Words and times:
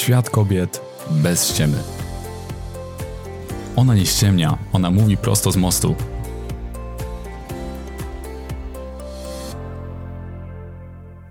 Świat 0.00 0.30
kobiet 0.30 0.80
bez 1.10 1.48
ściemy. 1.48 1.78
Ona 3.76 3.94
nie 3.94 4.06
ściemnia, 4.06 4.58
ona 4.72 4.90
mówi 4.90 5.16
prosto 5.16 5.52
z 5.52 5.56
mostu. 5.56 5.94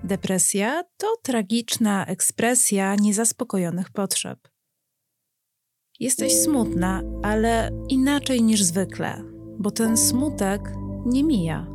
Depresja 0.03 0.83
to 0.97 1.07
tragiczna 1.23 2.05
ekspresja 2.05 2.95
niezaspokojonych 2.95 3.89
potrzeb. 3.89 4.39
Jesteś 5.99 6.33
smutna, 6.33 7.01
ale 7.23 7.71
inaczej 7.87 8.43
niż 8.43 8.63
zwykle, 8.63 9.23
bo 9.59 9.71
ten 9.71 9.97
smutek 9.97 10.61
nie 11.05 11.23
mija. 11.23 11.67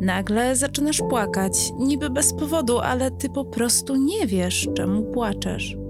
Nagle 0.00 0.56
zaczynasz 0.56 0.98
płakać, 0.98 1.72
niby 1.78 2.10
bez 2.10 2.32
powodu, 2.34 2.78
ale 2.78 3.10
ty 3.10 3.28
po 3.28 3.44
prostu 3.44 3.96
nie 3.96 4.26
wiesz, 4.26 4.68
czemu 4.74 5.02
płaczesz. 5.02 5.81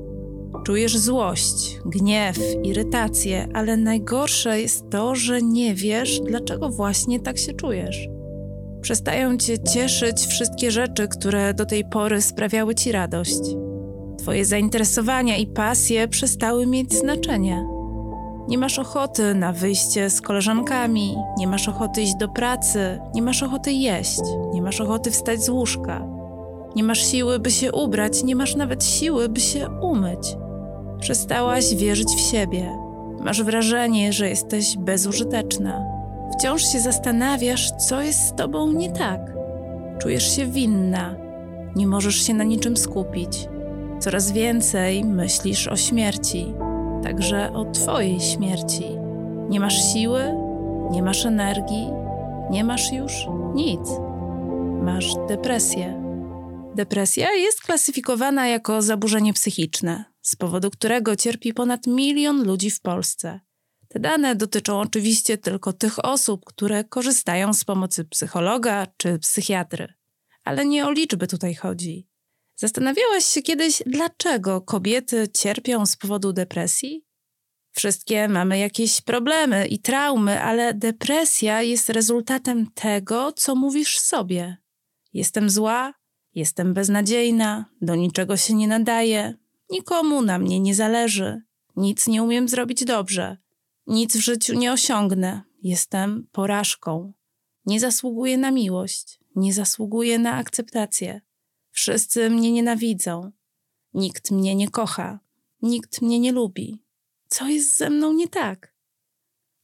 Czujesz 0.64 0.98
złość, 0.98 1.78
gniew, 1.86 2.38
irytację, 2.62 3.48
ale 3.54 3.76
najgorsze 3.76 4.60
jest 4.60 4.90
to, 4.90 5.14
że 5.14 5.42
nie 5.42 5.74
wiesz, 5.74 6.20
dlaczego 6.20 6.68
właśnie 6.68 7.20
tak 7.20 7.38
się 7.38 7.52
czujesz. 7.52 8.08
Przestają 8.80 9.36
cię 9.36 9.58
cieszyć 9.58 10.26
wszystkie 10.26 10.70
rzeczy, 10.70 11.08
które 11.08 11.54
do 11.54 11.66
tej 11.66 11.84
pory 11.84 12.22
sprawiały 12.22 12.74
ci 12.74 12.92
radość. 12.92 13.40
Twoje 14.18 14.44
zainteresowania 14.44 15.36
i 15.36 15.46
pasje 15.46 16.08
przestały 16.08 16.66
mieć 16.66 16.94
znaczenie. 16.94 17.66
Nie 18.48 18.58
masz 18.58 18.78
ochoty 18.78 19.34
na 19.34 19.52
wyjście 19.52 20.10
z 20.10 20.20
koleżankami, 20.20 21.16
nie 21.38 21.46
masz 21.46 21.68
ochoty 21.68 22.02
iść 22.02 22.14
do 22.14 22.28
pracy, 22.28 22.98
nie 23.14 23.22
masz 23.22 23.42
ochoty 23.42 23.72
jeść, 23.72 24.20
nie 24.54 24.62
masz 24.62 24.80
ochoty 24.80 25.10
wstać 25.10 25.44
z 25.44 25.48
łóżka. 25.48 26.06
Nie 26.76 26.84
masz 26.84 27.06
siły, 27.06 27.38
by 27.38 27.50
się 27.50 27.72
ubrać, 27.72 28.24
nie 28.24 28.36
masz 28.36 28.56
nawet 28.56 28.84
siły, 28.84 29.28
by 29.28 29.40
się 29.40 29.68
umyć. 29.82 30.36
Przestałaś 31.02 31.74
wierzyć 31.74 32.08
w 32.08 32.20
siebie. 32.20 32.78
Masz 33.20 33.42
wrażenie, 33.42 34.12
że 34.12 34.28
jesteś 34.28 34.76
bezużyteczna. 34.76 35.84
Wciąż 36.32 36.62
się 36.62 36.80
zastanawiasz, 36.80 37.70
co 37.70 38.02
jest 38.02 38.28
z 38.28 38.34
tobą 38.34 38.72
nie 38.72 38.92
tak. 38.92 39.20
Czujesz 39.98 40.36
się 40.36 40.46
winna, 40.46 41.14
nie 41.76 41.86
możesz 41.86 42.26
się 42.26 42.34
na 42.34 42.44
niczym 42.44 42.76
skupić. 42.76 43.48
Coraz 44.00 44.32
więcej 44.32 45.04
myślisz 45.04 45.68
o 45.68 45.76
śmierci, 45.76 46.54
także 47.02 47.52
o 47.52 47.64
Twojej 47.64 48.20
śmierci. 48.20 48.84
Nie 49.48 49.60
masz 49.60 49.92
siły, 49.92 50.22
nie 50.90 51.02
masz 51.02 51.26
energii, 51.26 51.86
nie 52.50 52.64
masz 52.64 52.92
już 52.92 53.26
nic. 53.54 53.90
Masz 54.82 55.14
depresję. 55.28 56.01
Depresja 56.74 57.32
jest 57.32 57.60
klasyfikowana 57.60 58.46
jako 58.46 58.82
zaburzenie 58.82 59.32
psychiczne, 59.32 60.04
z 60.22 60.36
powodu 60.36 60.70
którego 60.70 61.16
cierpi 61.16 61.54
ponad 61.54 61.86
milion 61.86 62.44
ludzi 62.44 62.70
w 62.70 62.80
Polsce. 62.80 63.40
Te 63.88 64.00
dane 64.00 64.36
dotyczą 64.36 64.80
oczywiście 64.80 65.38
tylko 65.38 65.72
tych 65.72 66.04
osób, 66.04 66.44
które 66.44 66.84
korzystają 66.84 67.54
z 67.54 67.64
pomocy 67.64 68.04
psychologa 68.04 68.86
czy 68.96 69.18
psychiatry. 69.18 69.94
Ale 70.44 70.66
nie 70.66 70.86
o 70.86 70.90
liczby 70.90 71.26
tutaj 71.26 71.54
chodzi. 71.54 72.08
Zastanawiałaś 72.56 73.24
się 73.24 73.42
kiedyś, 73.42 73.82
dlaczego 73.86 74.60
kobiety 74.60 75.28
cierpią 75.28 75.86
z 75.86 75.96
powodu 75.96 76.32
depresji? 76.32 77.04
Wszystkie 77.72 78.28
mamy 78.28 78.58
jakieś 78.58 79.00
problemy 79.00 79.66
i 79.66 79.78
traumy, 79.78 80.42
ale 80.42 80.74
depresja 80.74 81.62
jest 81.62 81.88
rezultatem 81.88 82.66
tego, 82.74 83.32
co 83.32 83.54
mówisz 83.54 83.98
sobie. 83.98 84.56
Jestem 85.12 85.50
zła, 85.50 85.94
jestem 86.34 86.74
beznadziejna, 86.74 87.64
do 87.82 87.94
niczego 87.94 88.36
się 88.36 88.54
nie 88.54 88.68
nadaję, 88.68 89.34
nikomu 89.70 90.22
na 90.22 90.38
mnie 90.38 90.60
nie 90.60 90.74
zależy, 90.74 91.42
nic 91.76 92.06
nie 92.06 92.22
umiem 92.22 92.48
zrobić 92.48 92.84
dobrze, 92.84 93.36
nic 93.86 94.16
w 94.16 94.20
życiu 94.20 94.54
nie 94.54 94.72
osiągnę, 94.72 95.42
jestem 95.62 96.26
porażką. 96.32 97.12
Nie 97.66 97.80
zasługuję 97.80 98.38
na 98.38 98.50
miłość, 98.50 99.20
nie 99.36 99.54
zasługuję 99.54 100.18
na 100.18 100.34
akceptację. 100.34 101.20
Wszyscy 101.70 102.30
mnie 102.30 102.52
nienawidzą. 102.52 103.32
Nikt 103.94 104.30
mnie 104.30 104.54
nie 104.54 104.68
kocha. 104.68 105.20
Nikt 105.62 106.02
mnie 106.02 106.20
nie 106.20 106.32
lubi. 106.32 106.82
Co 107.28 107.48
jest 107.48 107.76
ze 107.76 107.90
mną 107.90 108.12
nie 108.12 108.28
tak? 108.28 108.71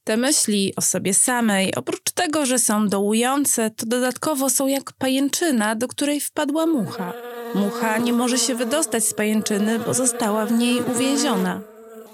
Te 0.09 0.17
myśli 0.17 0.73
o 0.75 0.81
sobie 0.81 1.13
samej, 1.13 1.75
oprócz 1.75 2.11
tego, 2.11 2.45
że 2.45 2.59
są 2.59 2.87
dołujące, 2.87 3.71
to 3.71 3.85
dodatkowo 3.85 4.49
są 4.49 4.67
jak 4.67 4.93
pajęczyna, 4.93 5.75
do 5.75 5.87
której 5.87 6.19
wpadła 6.19 6.65
mucha. 6.65 7.13
Mucha 7.55 7.97
nie 7.97 8.13
może 8.13 8.37
się 8.37 8.55
wydostać 8.55 9.03
z 9.03 9.13
pajęczyny, 9.13 9.79
bo 9.79 9.93
została 9.93 10.45
w 10.45 10.51
niej 10.51 10.81
uwięziona. 10.95 11.61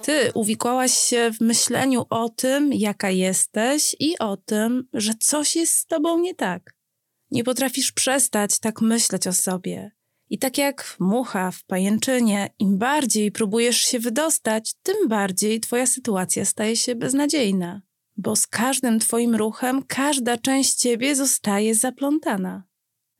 Ty 0.02 0.32
uwikłałaś 0.34 0.94
się 0.94 1.32
w 1.32 1.42
myśleniu 1.42 2.06
o 2.10 2.30
tym, 2.30 2.74
jaka 2.74 3.10
jesteś 3.10 3.96
i 4.00 4.20
o 4.20 4.38
tym, 4.38 4.88
że 4.94 5.14
coś 5.20 5.56
jest 5.56 5.74
z 5.74 5.86
tobą 5.86 6.20
nie 6.20 6.36
tak. 6.36 6.76
Nie 7.32 7.44
potrafisz 7.44 7.92
przestać 7.92 8.60
tak 8.60 8.82
myśleć 8.82 9.28
o 9.28 9.34
sobie. 9.34 9.92
I 10.30 10.40
tak 10.40 10.58
jak 10.58 10.96
mucha 11.00 11.52
w 11.52 11.64
pajęczynie, 11.64 12.50
im 12.60 12.78
bardziej 12.78 13.32
próbujesz 13.32 13.78
się 13.78 14.00
wydostać, 14.00 14.74
tym 14.84 15.08
bardziej 15.08 15.60
twoja 15.60 15.88
sytuacja 15.88 16.46
staje 16.46 16.76
się 16.76 16.96
beznadziejna. 16.96 17.82
Bo 18.18 18.36
z 18.36 18.48
każdym 18.48 19.00
twoim 19.00 19.36
ruchem 19.36 19.84
każda 19.88 20.38
część 20.38 20.76
ciebie 20.76 21.16
zostaje 21.16 21.76
zaplątana. 21.76 22.64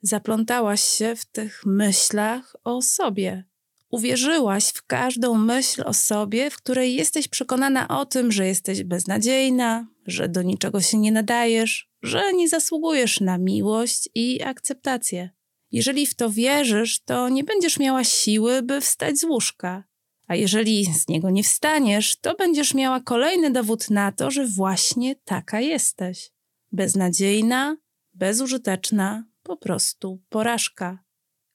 Zaplątałaś 0.02 0.84
się 0.84 1.16
w 1.16 1.26
tych 1.26 1.62
myślach 1.66 2.56
o 2.64 2.82
sobie. 2.82 3.44
Uwierzyłaś 3.92 4.70
w 4.70 4.86
każdą 4.86 5.36
myśl 5.36 5.84
o 5.86 5.94
sobie, 5.94 6.50
w 6.50 6.58
której 6.58 6.96
jesteś 6.96 7.28
przekonana 7.28 7.88
o 7.88 8.06
tym, 8.06 8.32
że 8.32 8.48
jesteś 8.48 8.84
beznadziejna, 8.84 9.88
że 10.06 10.30
do 10.30 10.42
niczego 10.42 10.82
się 10.82 10.98
nie 10.98 11.12
nadajesz, 11.12 11.90
że 12.02 12.34
nie 12.34 12.50
zasługujesz 12.50 13.20
na 13.20 13.38
miłość 13.38 14.10
i 14.16 14.44
akceptację. 14.44 15.30
Jeżeli 15.76 16.08
w 16.08 16.16
to 16.16 16.30
wierzysz, 16.30 17.00
to 17.00 17.30
nie 17.30 17.44
będziesz 17.44 17.80
miała 17.80 18.04
siły, 18.04 18.62
by 18.62 18.82
wstać 18.82 19.18
z 19.18 19.24
łóżka. 19.24 19.84
A 20.28 20.36
jeżeli 20.36 20.86
z 20.94 21.08
niego 21.08 21.30
nie 21.30 21.44
wstaniesz, 21.44 22.20
to 22.20 22.36
będziesz 22.36 22.74
miała 22.74 23.00
kolejny 23.00 23.52
dowód 23.52 23.90
na 23.90 24.12
to, 24.12 24.32
że 24.32 24.48
właśnie 24.48 25.16
taka 25.16 25.60
jesteś. 25.60 26.32
Beznadziejna, 26.72 27.78
bezużyteczna, 28.14 29.26
po 29.44 29.58
prostu 29.58 30.22
porażka. 30.30 31.00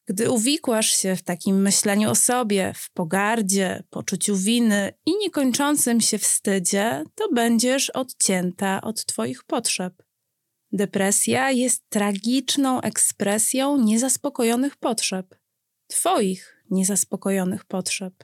Gdy 0.06 0.30
uwikłasz 0.30 0.90
się 0.90 1.16
w 1.16 1.22
takim 1.22 1.62
myśleniu 1.62 2.10
o 2.10 2.14
sobie, 2.14 2.72
w 2.76 2.90
pogardzie, 2.90 3.82
poczuciu 3.90 4.36
winy 4.36 4.92
i 5.06 5.16
niekończącym 5.16 6.00
się 6.00 6.18
wstydzie, 6.18 7.04
to 7.14 7.28
będziesz 7.32 7.90
odcięta 7.90 8.80
od 8.80 9.04
Twoich 9.04 9.44
potrzeb. 9.44 10.09
Depresja 10.72 11.50
jest 11.50 11.82
tragiczną 11.88 12.80
ekspresją 12.80 13.76
niezaspokojonych 13.76 14.76
potrzeb. 14.76 15.34
Twoich 15.86 16.64
niezaspokojonych 16.70 17.64
potrzeb. 17.64 18.14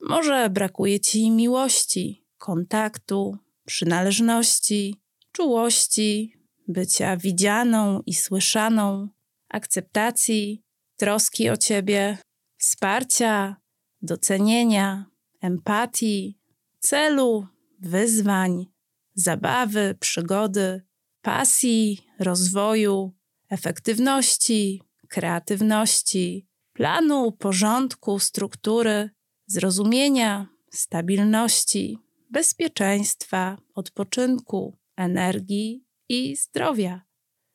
Może 0.00 0.50
brakuje 0.50 1.00
ci 1.00 1.30
miłości, 1.30 2.26
kontaktu, 2.38 3.38
przynależności, 3.66 4.96
czułości, 5.32 6.34
bycia 6.68 7.16
widzianą 7.16 8.02
i 8.06 8.14
słyszaną, 8.14 9.08
akceptacji, 9.48 10.62
troski 10.96 11.50
o 11.50 11.56
ciebie, 11.56 12.18
wsparcia, 12.56 13.56
docenienia, 14.02 15.06
empatii, 15.40 16.38
celu, 16.78 17.46
wyzwań, 17.80 18.66
zabawy, 19.14 19.96
przygody 20.00 20.87
pasji, 21.28 21.98
rozwoju, 22.18 23.12
efektywności, 23.50 24.82
kreatywności, 25.08 26.48
planu, 26.72 27.32
porządku, 27.32 28.18
struktury, 28.18 29.10
zrozumienia, 29.46 30.46
stabilności, 30.72 31.98
bezpieczeństwa, 32.30 33.58
odpoczynku, 33.74 34.78
energii 34.96 35.84
i 36.08 36.36
zdrowia. 36.36 37.02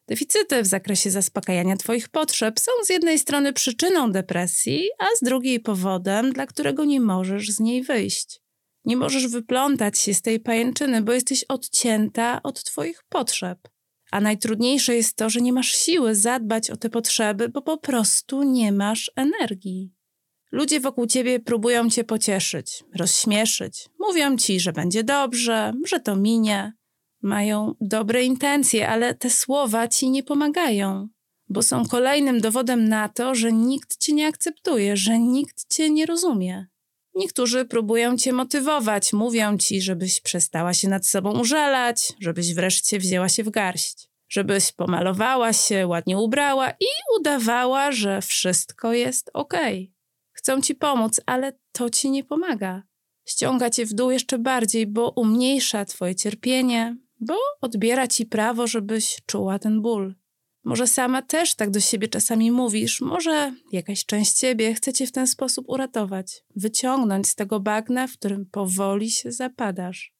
Deficyty 0.07 0.63
w 0.63 0.67
zakresie 0.67 1.11
zaspokajania 1.11 1.77
Twoich 1.77 2.09
potrzeb 2.09 2.59
są 2.59 2.71
z 2.85 2.89
jednej 2.89 3.19
strony 3.19 3.53
przyczyną 3.53 4.11
depresji, 4.11 4.87
a 4.99 5.05
z 5.17 5.23
drugiej 5.23 5.59
powodem, 5.59 6.33
dla 6.33 6.45
którego 6.45 6.85
nie 6.85 7.01
możesz 7.01 7.49
z 7.49 7.59
niej 7.59 7.83
wyjść. 7.83 8.41
Nie 8.85 8.97
możesz 8.97 9.27
wyplątać 9.27 9.99
się 9.99 10.13
z 10.13 10.21
tej 10.21 10.39
pajęczyny, 10.39 11.01
bo 11.01 11.13
jesteś 11.13 11.43
odcięta 11.43 12.43
od 12.43 12.63
Twoich 12.63 13.03
potrzeb. 13.09 13.59
A 14.11 14.21
najtrudniejsze 14.21 14.95
jest 14.95 15.15
to, 15.15 15.29
że 15.29 15.41
nie 15.41 15.53
masz 15.53 15.71
siły 15.71 16.15
zadbać 16.15 16.71
o 16.71 16.77
te 16.77 16.89
potrzeby, 16.89 17.49
bo 17.49 17.61
po 17.61 17.77
prostu 17.77 18.43
nie 18.43 18.71
masz 18.71 19.11
energii. 19.15 19.93
Ludzie 20.51 20.79
wokół 20.79 21.07
ciebie 21.07 21.39
próbują 21.39 21.89
cię 21.89 22.03
pocieszyć, 22.03 22.83
rozśmieszyć. 22.95 23.89
Mówią 23.99 24.37
ci, 24.37 24.59
że 24.59 24.73
będzie 24.73 25.03
dobrze, 25.03 25.73
że 25.85 25.99
to 25.99 26.15
minie. 26.15 26.73
Mają 27.21 27.75
dobre 27.81 28.23
intencje, 28.23 28.89
ale 28.89 29.13
te 29.13 29.29
słowa 29.29 29.87
ci 29.87 30.09
nie 30.09 30.23
pomagają, 30.23 31.07
bo 31.49 31.61
są 31.61 31.85
kolejnym 31.85 32.41
dowodem 32.41 32.89
na 32.89 33.09
to, 33.09 33.35
że 33.35 33.53
nikt 33.53 33.97
cię 33.97 34.13
nie 34.13 34.27
akceptuje, 34.27 34.97
że 34.97 35.19
nikt 35.19 35.73
cię 35.73 35.89
nie 35.89 36.05
rozumie. 36.05 36.65
Niektórzy 37.15 37.65
próbują 37.65 38.17
cię 38.17 38.33
motywować, 38.33 39.13
mówią 39.13 39.57
ci, 39.57 39.81
żebyś 39.81 40.21
przestała 40.21 40.73
się 40.73 40.89
nad 40.89 41.07
sobą 41.07 41.39
użalać, 41.39 42.13
żebyś 42.19 42.53
wreszcie 42.53 42.99
wzięła 42.99 43.29
się 43.29 43.43
w 43.43 43.49
garść, 43.49 44.09
żebyś 44.29 44.71
pomalowała 44.71 45.53
się, 45.53 45.87
ładnie 45.87 46.17
ubrała 46.17 46.69
i 46.69 46.87
udawała, 47.19 47.91
że 47.91 48.21
wszystko 48.21 48.93
jest 48.93 49.29
okej. 49.33 49.83
Okay. 49.83 49.93
Chcą 50.31 50.61
ci 50.61 50.75
pomóc, 50.75 51.21
ale 51.25 51.53
to 51.71 51.89
ci 51.89 52.11
nie 52.11 52.23
pomaga. 52.23 52.83
Ściąga 53.25 53.69
cię 53.69 53.85
w 53.85 53.93
dół 53.93 54.11
jeszcze 54.11 54.39
bardziej, 54.39 54.87
bo 54.87 55.09
umniejsza 55.09 55.85
twoje 55.85 56.15
cierpienie, 56.15 56.97
bo 57.19 57.35
odbiera 57.61 58.07
ci 58.07 58.25
prawo, 58.25 58.67
żebyś 58.67 59.17
czuła 59.25 59.59
ten 59.59 59.81
ból. 59.81 60.15
Może 60.63 60.87
sama 60.87 61.21
też 61.21 61.55
tak 61.55 61.69
do 61.69 61.79
siebie 61.79 62.07
czasami 62.07 62.51
mówisz, 62.51 63.01
może 63.01 63.53
jakaś 63.71 64.05
część 64.05 64.33
ciebie 64.33 64.73
chce 64.73 64.93
cię 64.93 65.07
w 65.07 65.11
ten 65.11 65.27
sposób 65.27 65.69
uratować, 65.69 66.43
wyciągnąć 66.55 67.27
z 67.27 67.35
tego 67.35 67.59
bagna, 67.59 68.07
w 68.07 68.13
którym 68.13 68.45
powoli 68.45 69.11
się 69.11 69.31
zapadasz. 69.31 70.13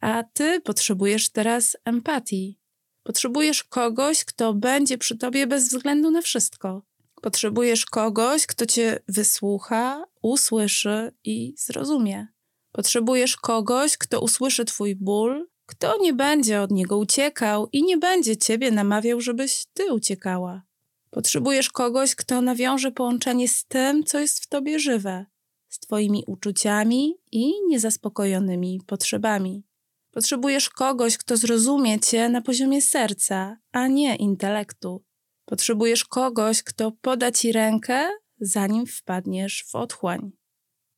A 0.00 0.22
ty 0.32 0.60
potrzebujesz 0.60 1.28
teraz 1.28 1.76
empatii. 1.84 2.58
Potrzebujesz 3.02 3.64
kogoś, 3.64 4.24
kto 4.24 4.54
będzie 4.54 4.98
przy 4.98 5.18
tobie 5.18 5.46
bez 5.46 5.68
względu 5.68 6.10
na 6.10 6.22
wszystko. 6.22 6.82
Potrzebujesz 7.22 7.86
kogoś, 7.86 8.46
kto 8.46 8.66
cię 8.66 8.98
wysłucha, 9.08 10.04
usłyszy 10.22 11.12
i 11.24 11.54
zrozumie. 11.58 12.26
Potrzebujesz 12.72 13.36
kogoś, 13.36 13.96
kto 13.96 14.20
usłyszy 14.20 14.64
twój 14.64 14.96
ból, 14.96 15.48
kto 15.66 15.98
nie 15.98 16.12
będzie 16.12 16.60
od 16.60 16.70
niego 16.70 16.98
uciekał 16.98 17.68
i 17.72 17.82
nie 17.82 17.96
będzie 17.96 18.36
ciebie 18.36 18.70
namawiał, 18.70 19.20
żebyś 19.20 19.66
ty 19.74 19.92
uciekała. 19.92 20.62
Potrzebujesz 21.10 21.70
kogoś, 21.70 22.14
kto 22.14 22.40
nawiąże 22.40 22.92
połączenie 22.92 23.48
z 23.48 23.64
tym, 23.64 24.04
co 24.04 24.18
jest 24.18 24.44
w 24.44 24.48
tobie 24.48 24.78
żywe, 24.78 25.26
z 25.68 25.78
twoimi 25.78 26.24
uczuciami 26.26 27.14
i 27.32 27.52
niezaspokojonymi 27.68 28.80
potrzebami. 28.86 29.64
Potrzebujesz 30.10 30.70
kogoś, 30.70 31.18
kto 31.18 31.36
zrozumie 31.36 32.00
cię 32.00 32.28
na 32.28 32.42
poziomie 32.42 32.82
serca, 32.82 33.56
a 33.72 33.86
nie 33.86 34.16
intelektu. 34.16 35.04
Potrzebujesz 35.44 36.04
kogoś, 36.04 36.62
kto 36.62 36.92
poda 36.92 37.32
ci 37.32 37.52
rękę, 37.52 38.08
zanim 38.40 38.86
wpadniesz 38.86 39.64
w 39.68 39.74
otchłań. 39.74 40.32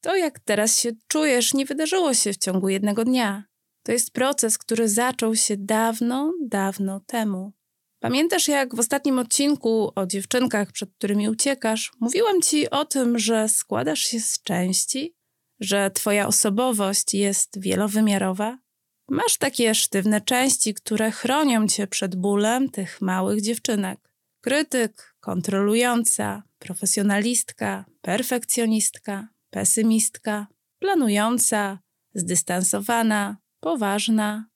To, 0.01 0.17
jak 0.17 0.41
teraz 0.41 0.79
się 0.79 0.91
czujesz, 1.09 1.55
nie 1.55 1.67
wydarzyło 1.67 2.15
się 2.15 2.33
w 2.33 2.37
ciągu 2.39 2.69
jednego 2.69 3.05
dnia. 3.05 3.48
To 3.89 3.93
jest 3.93 4.11
proces, 4.11 4.59
który 4.59 4.89
zaczął 4.89 5.37
się 5.37 5.57
dawno, 5.57 6.35
dawno 6.41 7.01
temu. 7.07 7.53
Pamiętasz, 8.01 8.49
jak 8.49 8.75
w 8.75 8.79
ostatnim 8.79 9.19
odcinku 9.19 9.93
o 9.95 10.07
dziewczynkach, 10.07 10.73
przed 10.73 10.91
którymi 10.95 11.29
uciekasz, 11.29 11.93
mówiłam 12.01 12.43
ci 12.43 12.71
o 12.71 12.85
tym, 12.85 13.19
że 13.19 13.49
składasz 13.49 14.01
się 14.01 14.21
z 14.21 14.43
części, 14.43 15.15
że 15.61 15.91
twoja 15.91 16.27
osobowość 16.27 17.15
jest 17.15 17.61
wielowymiarowa? 17.61 18.59
Masz 19.11 19.37
takie 19.37 19.75
sztywne 19.75 20.21
części, 20.21 20.75
które 20.75 21.11
chronią 21.11 21.67
cię 21.67 21.87
przed 21.87 22.17
bólem 22.17 22.71
tych 22.71 23.01
małych 23.01 23.41
dziewczynek. 23.41 24.11
Krytyk, 24.41 25.15
kontrolująca, 25.21 26.43
profesjonalistka, 26.59 27.85
perfekcjonistka, 28.01 29.29
pesymistka, 29.51 30.47
planująca, 30.79 31.79
zdystansowana, 32.15 33.37
poważna. 33.61 34.49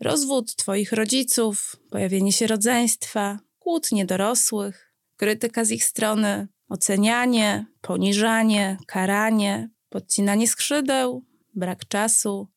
Rozwód 0.00 0.56
twoich 0.56 0.92
rodziców, 0.92 1.76
pojawienie 1.90 2.32
się 2.32 2.46
rodzeństwa, 2.46 3.38
kłótnie 3.58 4.06
dorosłych, 4.06 4.92
krytyka 5.16 5.64
z 5.64 5.70
ich 5.70 5.84
strony, 5.84 6.48
ocenianie, 6.68 7.66
poniżanie, 7.80 8.78
karanie, 8.86 9.70
podcinanie 9.88 10.48
skrzydeł, 10.48 11.24
brak 11.54 11.88
czasu. 11.88 12.48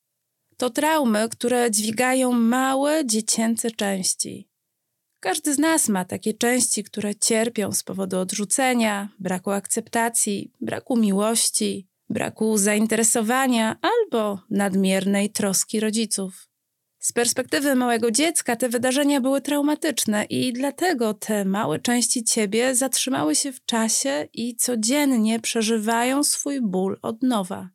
To 0.57 0.69
traumy, 0.69 1.29
które 1.29 1.71
dźwigają 1.71 2.31
małe, 2.31 3.05
dziecięce 3.05 3.71
części. 3.71 4.49
Każdy 5.19 5.53
z 5.53 5.59
nas 5.59 5.89
ma 5.89 6.05
takie 6.05 6.33
części, 6.33 6.83
które 6.83 7.15
cierpią 7.15 7.71
z 7.71 7.83
powodu 7.83 8.19
odrzucenia, 8.19 9.09
braku 9.19 9.51
akceptacji, 9.51 10.51
braku 10.61 10.97
miłości, 10.97 11.87
braku 12.09 12.57
zainteresowania 12.57 13.79
albo 13.81 14.39
nadmiernej 14.49 15.29
troski 15.29 15.79
rodziców. 15.79 16.47
Z 16.99 17.11
perspektywy 17.11 17.75
małego 17.75 18.11
dziecka 18.11 18.55
te 18.55 18.69
wydarzenia 18.69 19.21
były 19.21 19.41
traumatyczne 19.41 20.25
i 20.25 20.53
dlatego 20.53 21.13
te 21.13 21.45
małe 21.45 21.79
części 21.79 22.23
ciebie 22.23 22.75
zatrzymały 22.75 23.35
się 23.35 23.51
w 23.51 23.65
czasie 23.65 24.27
i 24.33 24.55
codziennie 24.55 25.39
przeżywają 25.39 26.23
swój 26.23 26.61
ból 26.61 26.99
od 27.01 27.23
nowa. 27.23 27.69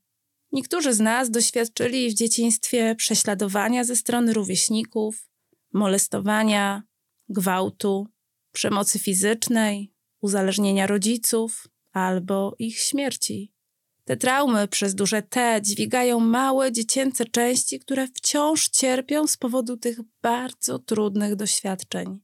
Niektórzy 0.52 0.92
z 0.94 1.00
nas 1.00 1.30
doświadczyli 1.30 2.10
w 2.10 2.14
dzieciństwie 2.14 2.94
prześladowania 2.94 3.84
ze 3.84 3.96
strony 3.96 4.32
rówieśników, 4.32 5.30
molestowania, 5.72 6.82
gwałtu, 7.28 8.06
przemocy 8.52 8.98
fizycznej, 8.98 9.92
uzależnienia 10.20 10.86
rodziców 10.86 11.68
albo 11.92 12.54
ich 12.58 12.78
śmierci. 12.78 13.52
Te 14.10 14.16
traumy 14.16 14.68
przez 14.68 14.94
duże 14.94 15.22
T 15.22 15.60
dźwigają 15.62 16.20
małe 16.20 16.72
dziecięce 16.72 17.24
części, 17.24 17.80
które 17.80 18.06
wciąż 18.06 18.68
cierpią 18.68 19.26
z 19.26 19.36
powodu 19.36 19.76
tych 19.76 19.98
bardzo 20.22 20.78
trudnych 20.78 21.36
doświadczeń. 21.36 22.20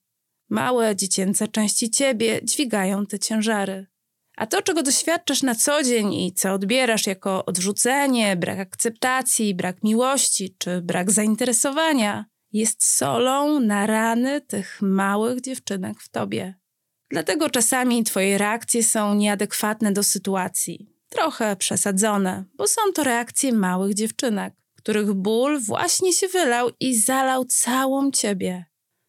Małe 0.51 0.97
dziecięce 0.97 1.49
części 1.49 1.91
ciebie 1.91 2.41
dźwigają 2.43 3.07
te 3.07 3.19
ciężary. 3.19 3.87
A 4.37 4.47
to, 4.47 4.63
czego 4.63 4.83
doświadczasz 4.83 5.43
na 5.43 5.55
co 5.55 5.83
dzień 5.83 6.15
i 6.15 6.33
co 6.33 6.53
odbierasz 6.53 7.07
jako 7.07 7.45
odrzucenie, 7.45 8.37
brak 8.37 8.59
akceptacji, 8.59 9.55
brak 9.55 9.83
miłości 9.83 10.57
czy 10.59 10.83
brak 10.83 11.11
zainteresowania, 11.11 12.25
jest 12.53 12.85
solą 12.85 13.61
na 13.61 13.87
rany 13.87 14.41
tych 14.41 14.79
małych 14.83 15.41
dziewczynek 15.41 16.01
w 16.01 16.09
tobie. 16.09 16.55
Dlatego 17.11 17.51
czasami 17.51 18.05
twoje 18.05 18.39
reakcje 18.39 18.85
są 18.85 19.15
nieadekwatne 19.15 19.93
do 19.93 20.03
sytuacji, 20.03 20.96
trochę 21.09 21.57
przesadzone, 21.57 22.45
bo 22.55 22.69
są 22.69 22.81
to 22.95 23.05
reakcje 23.05 23.53
małych 23.53 23.95
dziewczynek, 23.95 24.55
których 24.77 25.13
ból 25.13 25.61
właśnie 25.61 26.13
się 26.13 26.29
wylał 26.29 26.71
i 26.81 27.01
zalał 27.01 27.45
całą 27.45 28.11
ciebie. 28.11 28.65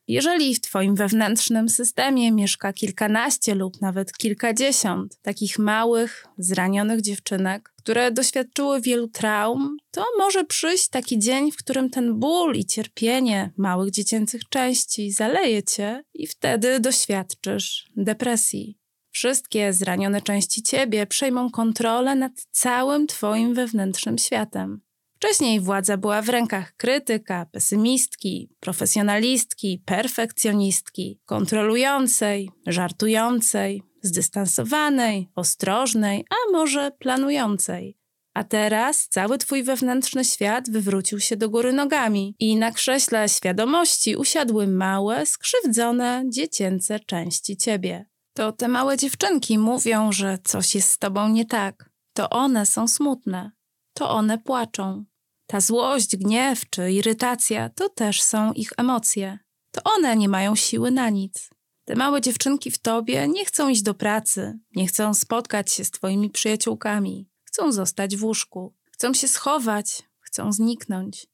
Jeżeli 0.07 0.55
w 0.55 0.61
Twoim 0.61 0.95
wewnętrznym 0.95 1.69
systemie 1.69 2.31
mieszka 2.31 2.73
kilkanaście 2.73 3.55
lub 3.55 3.81
nawet 3.81 4.11
kilkadziesiąt 4.11 5.17
takich 5.21 5.59
małych, 5.59 6.25
zranionych 6.37 7.01
dziewczynek, 7.01 7.73
które 7.77 8.11
doświadczyły 8.11 8.81
wielu 8.81 9.07
traum, 9.07 9.77
to 9.91 10.05
może 10.17 10.45
przyjść 10.45 10.89
taki 10.89 11.19
dzień, 11.19 11.51
w 11.51 11.57
którym 11.57 11.89
ten 11.89 12.19
ból 12.19 12.55
i 12.55 12.65
cierpienie 12.65 13.53
małych 13.57 13.91
dziecięcych 13.91 14.41
części 14.49 15.11
zaleje 15.11 15.63
cię 15.63 16.03
i 16.13 16.27
wtedy 16.27 16.79
doświadczysz 16.79 17.91
depresji. 17.95 18.76
Wszystkie 19.17 19.73
zranione 19.73 20.21
części 20.21 20.63
ciebie 20.63 21.07
przejmą 21.07 21.51
kontrolę 21.51 22.15
nad 22.15 22.31
całym 22.51 23.07
Twoim 23.07 23.53
wewnętrznym 23.53 24.17
światem. 24.17 24.81
Wcześniej 25.15 25.59
władza 25.59 25.97
była 25.97 26.21
w 26.21 26.29
rękach 26.29 26.75
krytyka, 26.75 27.45
pesymistki, 27.51 28.49
profesjonalistki, 28.59 29.83
perfekcjonistki, 29.85 31.19
kontrolującej, 31.25 32.49
żartującej, 32.67 33.83
zdystansowanej, 34.01 35.29
ostrożnej, 35.35 36.25
a 36.29 36.51
może 36.51 36.91
planującej. 36.91 37.97
A 38.33 38.43
teraz 38.43 39.07
cały 39.07 39.37
twój 39.37 39.63
wewnętrzny 39.63 40.25
świat 40.25 40.69
wywrócił 40.69 41.19
się 41.19 41.37
do 41.37 41.49
góry 41.49 41.73
nogami 41.73 42.35
i 42.39 42.55
na 42.55 42.71
krześle 42.71 43.29
świadomości 43.29 44.15
usiadły 44.15 44.67
małe, 44.67 45.25
skrzywdzone, 45.25 46.23
dziecięce 46.29 46.99
części 46.99 47.57
ciebie. 47.57 48.05
To 48.37 48.51
te 48.51 48.67
małe 48.67 48.97
dziewczynki 48.97 49.57
mówią, 49.57 50.11
że 50.11 50.37
coś 50.43 50.75
jest 50.75 50.91
z 50.91 50.97
tobą 50.97 51.29
nie 51.29 51.45
tak. 51.45 51.89
To 52.13 52.29
one 52.29 52.65
są 52.65 52.87
smutne 52.87 53.51
to 53.97 54.09
one 54.09 54.37
płaczą. 54.37 55.05
Ta 55.47 55.59
złość, 55.59 56.17
gniew 56.17 56.69
czy 56.69 56.91
irytacja 56.91 57.69
to 57.69 57.89
też 57.89 58.21
są 58.21 58.53
ich 58.53 58.69
emocje. 58.77 59.39
To 59.71 59.81
one 59.83 60.15
nie 60.15 60.29
mają 60.29 60.55
siły 60.55 60.91
na 60.91 61.09
nic. 61.09 61.49
Te 61.85 61.95
małe 61.95 62.21
dziewczynki 62.21 62.71
w 62.71 62.77
tobie 62.77 63.27
nie 63.27 63.45
chcą 63.45 63.69
iść 63.69 63.81
do 63.81 63.93
pracy, 63.93 64.59
nie 64.75 64.87
chcą 64.87 65.13
spotkać 65.13 65.71
się 65.71 65.85
z 65.85 65.91
twoimi 65.91 66.29
przyjaciółkami, 66.29 67.29
chcą 67.43 67.71
zostać 67.71 68.17
w 68.17 68.23
łóżku, 68.23 68.73
chcą 68.91 69.13
się 69.13 69.27
schować, 69.27 70.03
chcą 70.19 70.51
zniknąć. 70.51 71.27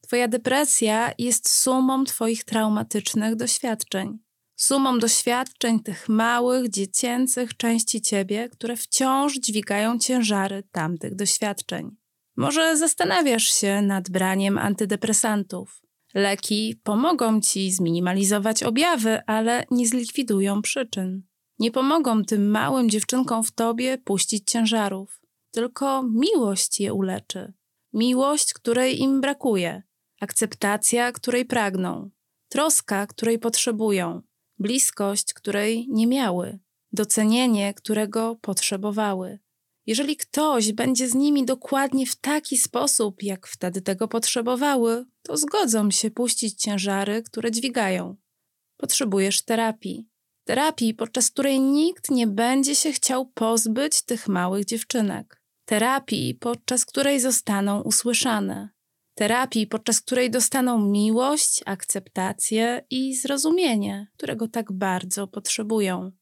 Twoja 0.00 0.28
depresja 0.28 1.12
jest 1.18 1.48
sumą 1.48 2.04
twoich 2.04 2.44
traumatycznych 2.44 3.36
doświadczeń. 3.36 4.18
Sumą 4.60 4.98
doświadczeń 4.98 5.80
tych 5.80 6.08
małych, 6.08 6.70
dziecięcych 6.70 7.56
części 7.56 8.00
ciebie, 8.02 8.48
które 8.48 8.76
wciąż 8.76 9.34
dźwigają 9.34 9.98
ciężary 9.98 10.62
tamtych 10.72 11.14
doświadczeń. 11.14 11.96
Może 12.36 12.76
zastanawiasz 12.76 13.44
się 13.44 13.82
nad 13.82 14.10
braniem 14.10 14.58
antydepresantów. 14.58 15.82
Leki 16.14 16.80
pomogą 16.82 17.40
ci 17.40 17.72
zminimalizować 17.72 18.62
objawy, 18.62 19.20
ale 19.26 19.64
nie 19.70 19.88
zlikwidują 19.88 20.62
przyczyn. 20.62 21.22
Nie 21.58 21.70
pomogą 21.70 22.24
tym 22.24 22.50
małym 22.50 22.90
dziewczynkom 22.90 23.44
w 23.44 23.52
tobie 23.52 23.98
puścić 23.98 24.50
ciężarów. 24.50 25.20
tylko 25.50 26.02
miłość 26.02 26.80
je 26.80 26.94
uleczy. 26.94 27.52
Miłość, 27.92 28.54
której 28.54 29.00
im 29.00 29.20
brakuje, 29.20 29.82
akceptacja, 30.20 31.12
której 31.12 31.44
pragną, 31.44 32.10
troska, 32.48 33.06
której 33.06 33.38
potrzebują, 33.38 34.22
bliskość, 34.58 35.34
której 35.34 35.86
nie 35.88 36.06
miały, 36.06 36.58
docenienie, 36.92 37.74
którego 37.74 38.36
potrzebowały. 38.36 39.38
Jeżeli 39.86 40.16
ktoś 40.16 40.72
będzie 40.72 41.08
z 41.08 41.14
nimi 41.14 41.44
dokładnie 41.44 42.06
w 42.06 42.16
taki 42.16 42.58
sposób, 42.58 43.22
jak 43.22 43.46
wtedy 43.46 43.82
tego 43.82 44.08
potrzebowały, 44.08 45.04
to 45.22 45.36
zgodzą 45.36 45.90
się 45.90 46.10
puścić 46.10 46.62
ciężary, 46.62 47.22
które 47.22 47.50
dźwigają. 47.50 48.16
Potrzebujesz 48.76 49.42
terapii. 49.42 50.08
Terapii, 50.44 50.94
podczas 50.94 51.30
której 51.30 51.60
nikt 51.60 52.10
nie 52.10 52.26
będzie 52.26 52.74
się 52.74 52.92
chciał 52.92 53.26
pozbyć 53.26 54.02
tych 54.02 54.28
małych 54.28 54.64
dziewczynek. 54.64 55.42
Terapii, 55.64 56.34
podczas 56.34 56.86
której 56.86 57.20
zostaną 57.20 57.82
usłyszane. 57.82 58.68
Terapii, 59.18 59.66
podczas 59.66 60.00
której 60.00 60.30
dostaną 60.30 60.78
miłość, 60.78 61.62
akceptację 61.66 62.84
i 62.90 63.16
zrozumienie, 63.16 64.06
którego 64.16 64.48
tak 64.48 64.72
bardzo 64.72 65.26
potrzebują. 65.26 66.12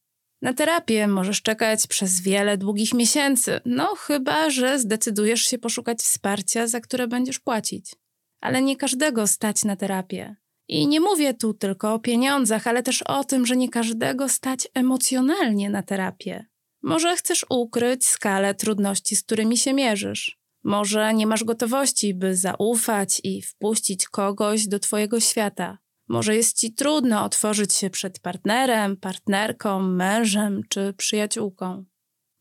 Na 0.41 0.53
terapię 0.53 1.07
możesz 1.07 1.41
czekać 1.41 1.87
przez 1.87 2.21
wiele 2.21 2.57
długich 2.57 2.93
miesięcy, 2.93 3.59
no 3.65 3.95
chyba, 3.95 4.49
że 4.49 4.79
zdecydujesz 4.79 5.41
się 5.41 5.57
poszukać 5.57 5.99
wsparcia, 5.99 6.67
za 6.67 6.79
które 6.79 7.07
będziesz 7.07 7.39
płacić. 7.39 7.95
Ale 8.41 8.61
nie 8.61 8.75
każdego 8.75 9.27
stać 9.27 9.63
na 9.63 9.75
terapię. 9.75 10.35
I 10.67 10.87
nie 10.87 10.99
mówię 10.99 11.33
tu 11.33 11.53
tylko 11.53 11.93
o 11.93 11.99
pieniądzach, 11.99 12.67
ale 12.67 12.83
też 12.83 13.01
o 13.01 13.23
tym, 13.23 13.45
że 13.45 13.57
nie 13.57 13.69
każdego 13.69 14.29
stać 14.29 14.67
emocjonalnie 14.73 15.69
na 15.69 15.83
terapię. 15.83 16.45
Może 16.81 17.15
chcesz 17.15 17.45
ukryć 17.49 18.07
skalę 18.07 18.55
trudności, 18.55 19.15
z 19.15 19.23
którymi 19.23 19.57
się 19.57 19.73
mierzysz. 19.73 20.46
Może 20.67 21.13
nie 21.13 21.27
masz 21.27 21.43
gotowości, 21.43 22.13
by 22.13 22.35
zaufać 22.35 23.21
i 23.23 23.41
wpuścić 23.41 24.07
kogoś 24.07 24.67
do 24.67 24.79
Twojego 24.79 25.19
świata. 25.19 25.77
Może 26.07 26.35
jest 26.35 26.57
ci 26.57 26.73
trudno 26.73 27.23
otworzyć 27.23 27.73
się 27.73 27.89
przed 27.89 28.19
partnerem, 28.19 28.97
partnerką, 28.97 29.79
mężem 29.81 30.61
czy 30.69 30.93
przyjaciółką. 30.93 31.85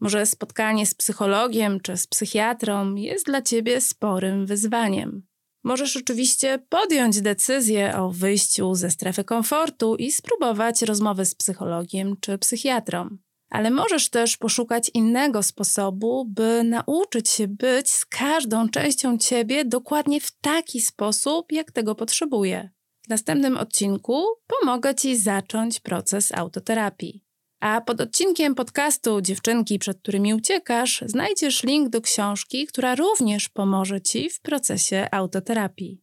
Może 0.00 0.26
spotkanie 0.26 0.86
z 0.86 0.94
psychologiem 0.94 1.80
czy 1.80 1.96
z 1.96 2.06
psychiatrą 2.06 2.94
jest 2.94 3.26
dla 3.26 3.42
ciebie 3.42 3.80
sporym 3.80 4.46
wyzwaniem. 4.46 5.26
Możesz 5.64 5.96
oczywiście 5.96 6.58
podjąć 6.68 7.20
decyzję 7.20 7.96
o 7.96 8.10
wyjściu 8.10 8.74
ze 8.74 8.90
strefy 8.90 9.24
komfortu 9.24 9.96
i 9.96 10.12
spróbować 10.12 10.82
rozmowy 10.82 11.24
z 11.24 11.34
psychologiem 11.34 12.16
czy 12.20 12.38
psychiatrą. 12.38 13.18
Ale 13.50 13.70
możesz 13.70 14.08
też 14.08 14.36
poszukać 14.36 14.90
innego 14.94 15.42
sposobu, 15.42 16.24
by 16.24 16.64
nauczyć 16.64 17.30
się 17.30 17.48
być 17.48 17.90
z 17.90 18.04
każdą 18.04 18.68
częścią 18.68 19.18
ciebie 19.18 19.64
dokładnie 19.64 20.20
w 20.20 20.30
taki 20.40 20.80
sposób, 20.80 21.52
jak 21.52 21.72
tego 21.72 21.94
potrzebuje. 21.94 22.70
W 23.06 23.08
następnym 23.08 23.56
odcinku 23.56 24.24
pomogę 24.46 24.94
Ci 24.94 25.16
zacząć 25.16 25.80
proces 25.80 26.32
autoterapii. 26.32 27.26
A 27.60 27.80
pod 27.80 28.00
odcinkiem 28.00 28.54
podcastu 28.54 29.20
Dziewczynki, 29.20 29.78
przed 29.78 29.98
którymi 29.98 30.34
uciekasz, 30.34 31.04
znajdziesz 31.06 31.62
link 31.62 31.88
do 31.88 32.00
książki, 32.00 32.66
która 32.66 32.94
również 32.94 33.48
pomoże 33.48 34.00
Ci 34.00 34.30
w 34.30 34.40
procesie 34.40 35.08
autoterapii. 35.10 36.02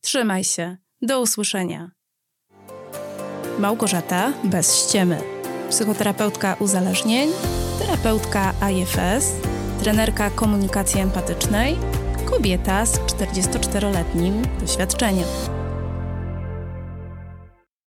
Trzymaj 0.00 0.44
się. 0.44 0.76
Do 1.02 1.20
usłyszenia. 1.20 1.90
Małgorzata 3.58 4.32
bez 4.44 4.76
ściemy. 4.76 5.39
Psychoterapeutka 5.70 6.56
uzależnień, 6.58 7.30
terapeutka 7.78 8.52
IFS, 8.72 9.32
trenerka 9.82 10.30
komunikacji 10.30 11.00
empatycznej, 11.00 11.76
kobieta 12.24 12.86
z 12.86 12.98
44-letnim 12.98 14.42
doświadczeniem. 14.60 15.59